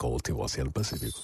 com 0.00 0.14
o 0.14 0.18
teu 0.18 0.40
Oceano 0.40 0.72
Pacífico. 0.72 1.22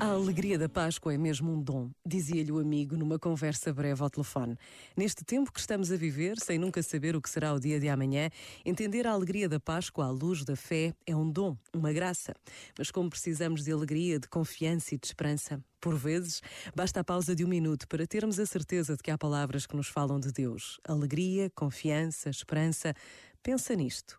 A 0.00 0.06
alegria 0.06 0.58
da 0.58 0.68
Páscoa 0.68 1.14
é 1.14 1.18
mesmo 1.18 1.52
um 1.52 1.62
dom, 1.62 1.90
dizia-lhe 2.04 2.50
o 2.50 2.58
amigo 2.58 2.96
numa 2.96 3.20
conversa 3.20 3.72
breve 3.72 4.02
ao 4.02 4.10
telefone. 4.10 4.56
Neste 4.96 5.24
tempo 5.24 5.52
que 5.52 5.60
estamos 5.60 5.92
a 5.92 5.96
viver, 5.96 6.40
sem 6.40 6.58
nunca 6.58 6.82
saber 6.82 7.14
o 7.14 7.22
que 7.22 7.30
será 7.30 7.54
o 7.54 7.60
dia 7.60 7.78
de 7.78 7.88
amanhã, 7.88 8.30
entender 8.64 9.06
a 9.06 9.12
alegria 9.12 9.48
da 9.48 9.60
Páscoa 9.60 10.06
à 10.06 10.10
luz 10.10 10.44
da 10.44 10.56
fé 10.56 10.92
é 11.06 11.14
um 11.14 11.30
dom, 11.30 11.56
uma 11.72 11.92
graça. 11.92 12.34
Mas 12.76 12.90
como 12.90 13.08
precisamos 13.08 13.62
de 13.62 13.70
alegria, 13.70 14.18
de 14.18 14.28
confiança 14.28 14.96
e 14.96 14.98
de 14.98 15.06
esperança, 15.06 15.62
por 15.80 15.94
vezes, 15.96 16.42
basta 16.74 16.98
a 16.98 17.04
pausa 17.04 17.32
de 17.32 17.44
um 17.44 17.48
minuto 17.48 17.86
para 17.86 18.08
termos 18.08 18.40
a 18.40 18.46
certeza 18.46 18.96
de 18.96 19.02
que 19.04 19.10
há 19.12 19.18
palavras 19.18 19.66
que 19.66 19.76
nos 19.76 19.86
falam 19.86 20.18
de 20.18 20.32
Deus. 20.32 20.80
Alegria, 20.86 21.48
confiança, 21.54 22.28
esperança. 22.28 22.92
Pensa 23.40 23.72
nisto 23.76 24.18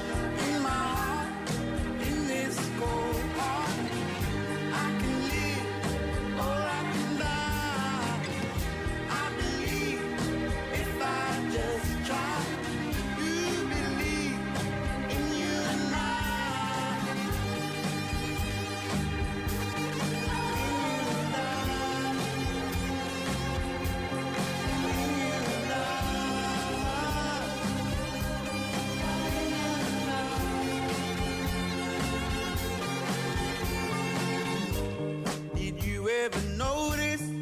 ever 36.21 36.41
noticed? 36.49 37.33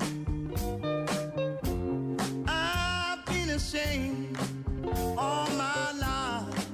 I've 2.47 3.25
been 3.25 3.49
ashamed 3.49 4.37
all 5.17 5.49
my 5.65 5.85
life. 6.07 6.67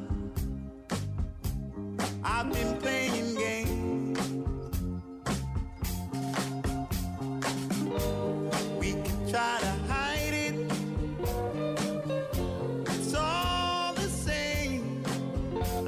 I've 2.23 2.53
been 2.53 2.77
playing 2.77 3.33
games. 3.35 4.19
We 8.81 8.91
can 9.05 9.19
try 9.33 9.57
to 9.65 9.71
hide 9.91 10.33
it. 10.47 10.55
It's 12.95 13.15
all 13.15 13.95
the 13.95 14.09
same. 14.27 15.03